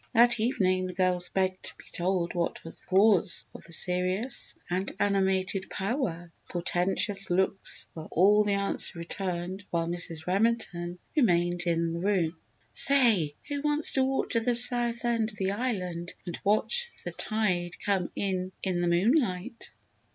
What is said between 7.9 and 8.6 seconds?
were all the